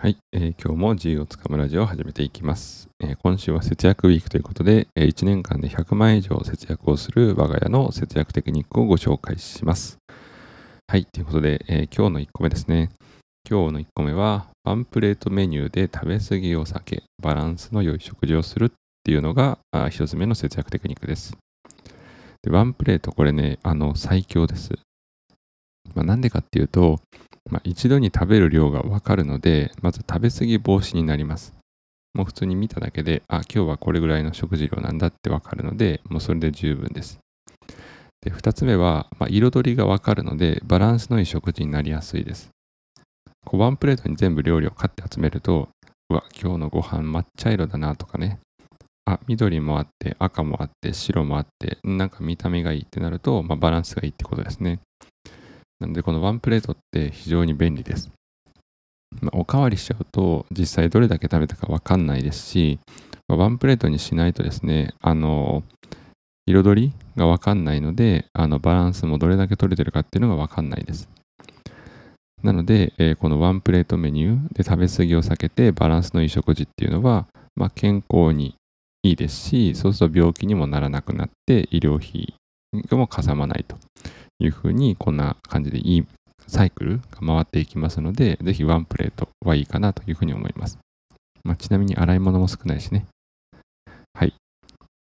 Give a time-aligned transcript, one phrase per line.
[0.00, 9.98] はい、えー今日も自由をつかむラジオを始めていきます、えー今週は節約ウィークということで、え1年間で100万円以上節約をする我が家の節約テクニックをご紹介します。
[10.86, 12.90] はい、ということで、えー今日の1個目ですね。
[13.50, 18.70] 今日の1個目は、ワンプレートメニューで食べ過ぎを避け、バランスの良い食事をするっ
[19.02, 21.36] ていうのがあ1つ目の節約テクニックです。
[22.44, 24.78] でワンプレート、これね、あの最強です。
[25.94, 27.00] まあ、なんでかっていうと、
[27.50, 31.54] まあ、一度に食べる量がわかるので、まず食べ過ぎ防止になります。
[32.14, 37.18] もう普通に見ただけで、あ、今日はこれぐらいの食事量なんだってわかるので、もうそれで十分です。
[38.20, 42.50] で、二つ目は、まあ、彩りがわかるので、バランスのいい食事になりやすいです。
[43.44, 45.68] こうワンプレートに全部料理を買って集めると、
[46.10, 48.40] うわ、今日のご飯抹茶色だなとかね、
[49.06, 54.80] あ、緑もあって、赤もあって、白もあって、なんか見た目がいいってなると、まあ、バランスがいいってことですね。
[55.80, 58.10] なので、このワンプレートって非常に便利です。
[59.20, 62.78] まあおかわりしちゃうと、実際どれだけ食べたかわかんないですし、
[63.28, 65.62] まあワンプレートにしないとですね、あの、
[66.46, 71.08] 彩りがわかんないので、あのバランスもどれだけ取れてるかっていうのがわかんないです。
[72.42, 78.54] なので、えーこのワンプレートメニューで食べ過ぎを避けてバランスのいい食事っていうのは、まあ、健康に
[79.02, 82.34] いいですし、そうすると病気にもならなくなって医療費
[82.90, 83.76] もかさまないと
[84.38, 86.06] いうふうに、こんな感じでいい
[86.46, 90.78] サイクルが回っていきますので、ぜひワンプレートはいいかなというふうに思います。
[91.44, 93.06] まあ、ちなみに洗い物も少ないしね。
[94.14, 94.34] はい。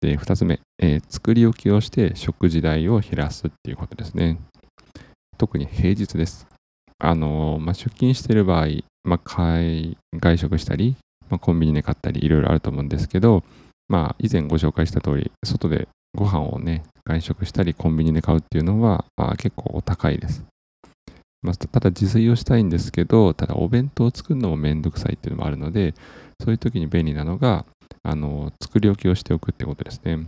[0.02, 4.40] で、二つ目、えー作り置きをして食事代を減らすっていうことですね。
[5.38, 6.48] 特に平日です。
[7.00, 8.68] あのーまあ、出勤している場合、
[9.04, 10.96] まあ、買い外食したり、
[11.30, 13.44] まあ、コンビニで買ったりいろいろあると思うんですけど、
[13.88, 20.44] まあ、以前ご紹介した通り、外でご飯をね、外食したりコンビニで買うっていうのは、まあ、結構お高いです。
[21.44, 25.94] まあ、ただ自炊をしたいんですけど、ただお弁当を作るのもめんどくさいっていうのもあるので、
[26.42, 27.66] そういう時に便利なのが、
[28.04, 30.28] あの作り置きをしておくってことですね。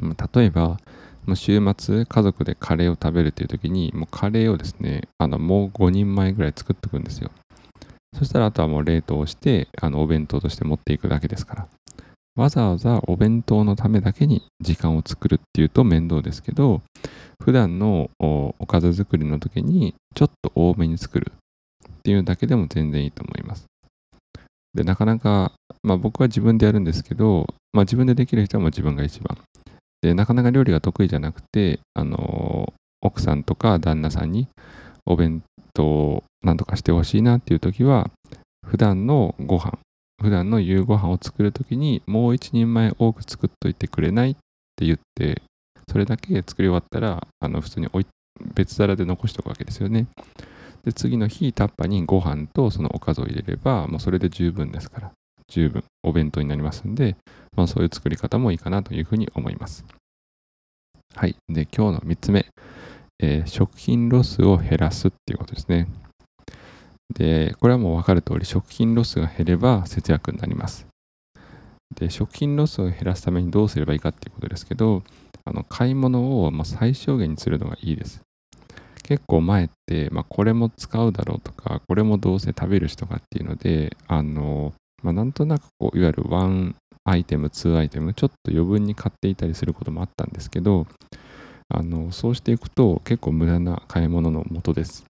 [0.00, 0.78] まあ例えば、
[1.26, 7.30] ま週末家族でカレーを食べるっていう時に、もうカレーをですね、あのもう5人前ぐらい作っておくんですよ。
[8.16, 11.68] そしたらあとはもう冷凍して、あのお弁当として持っていくだけですから。
[12.38, 16.82] わざわざお弁当のためだけに時間を作るっていうと面倒ですけど、
[17.42, 23.66] 普段のおかず作りの時にちょっと多めに作るっていうだけでも全然いいと思います。
[24.72, 25.50] で、なかなか、
[25.82, 29.36] まあ僕は自分でやるんですけど、まあ自分でできる人はもう自分が一番。
[30.00, 34.46] で、なかなか料理が得意じゃなくて、あの奥さんとか旦那さんに
[35.04, 35.42] お弁
[35.74, 38.12] 当をなんとかしてほしいなっていう時は、
[38.64, 39.78] 普段のご飯、
[40.20, 44.34] 普段の夕ご飯を作る時にもう一人前多く作っといてくれないっ
[44.76, 45.42] て言って、
[45.90, 47.88] それだけ作り終わったら、あの普通に
[48.54, 50.06] 別皿で残しておくわけですよね。
[50.84, 55.12] で、次の日、タッパにご飯とそのおかずを入れれば、もうそれで十分ですから、
[55.48, 57.16] 十分お弁当になりますんで、
[57.56, 59.84] まあ、そういう作り方もいいかなというふうに思います。
[61.14, 61.36] はい。
[61.48, 62.46] で、今日の3つ目、
[63.20, 65.88] えー食品ロスを減らすっていうことですね。
[67.14, 70.86] で、これはもう分かる通り、食品ロスが減れば節約になります。
[71.94, 75.02] で、食品ロスを減らすためにどうすればいいかっていうことですけど、
[75.44, 78.20] あの買い物をまあ最小限にするのがいいです。
[79.08, 90.86] 結構前って、まあ、これも使うだろうとか、これもどうせ食べるしとかっていうので、あの、まあ、なんとなくこう、いわゆるワンアイテム、ツーアイテム、ちょっと余分に買っていたりすることもあったんですけど、
[91.70, 95.06] あの、そうしていくと結構無駄な買い物の元です。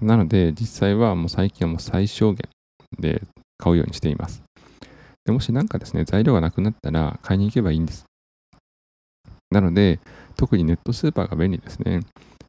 [0.00, 2.48] なので、実際はもう最近はもう最小限
[2.98, 3.22] で
[3.58, 4.42] 買うようにしています。
[5.24, 8.04] でもしなんかですね、材料がなくなったら買いに行けばいいんです。
[9.50, 10.00] なので、
[10.36, 12.00] 特にネットスーパーが便利ですね。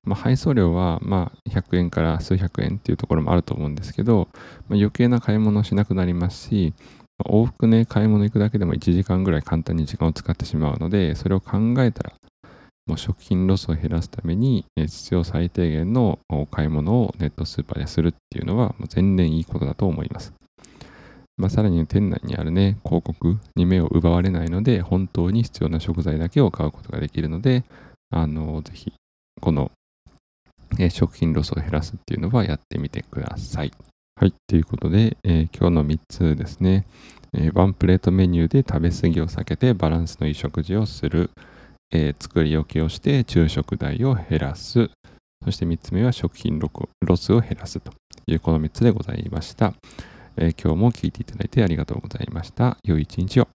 [0.06, 4.28] まあ、配送料はま100円から数百円っていうところもあると思うんですけど、
[4.68, 6.74] まあ、余計な買い物をしなくなりますし、
[7.18, 12.14] ま往復ね、買い物行くだけでも1時間ぐらい簡単に時間を使ってしまうので、それを考えたら、
[12.86, 20.34] もう食品ロスを減らすために、え必要最低限のお買い物をネットスーパーでするっていうのは、もう全然いいことだと思います。
[21.38, 27.64] まあ、さらに店内にあるね、広告に目を奪われないので、本当に必要な食材だけを買うことができるので、
[28.12, 28.94] あの、ぜひ、
[29.42, 29.72] この、
[30.78, 33.72] え食品ロスを減らすっていうのはやってみてください。
[34.16, 34.34] はい。
[34.48, 36.86] ということで、えー今日の3つですね、
[37.34, 41.32] えーワンプレートメニューで食べ過ぎを避けてバランスのいい食事をする、
[41.92, 44.90] えー作り置きをして昼食代を減らす、
[45.44, 46.70] そして3つ目は食品ロ
[47.16, 47.92] スを減らすと
[48.28, 49.74] いうこの3つでございました。
[50.38, 52.78] えー今日も聞いていただいてありがとうございました。
[52.84, 53.48] 良い一日を。